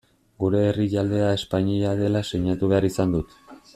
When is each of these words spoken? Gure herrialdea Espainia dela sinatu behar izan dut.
Gure 0.43 0.61
herrialdea 0.69 1.27
Espainia 1.41 1.93
dela 2.01 2.23
sinatu 2.31 2.71
behar 2.73 2.89
izan 2.93 3.15
dut. 3.19 3.37